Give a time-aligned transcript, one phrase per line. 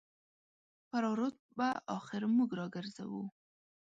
[0.87, 1.67] فراه رود به
[1.97, 3.23] اخر موږ راګرځوو.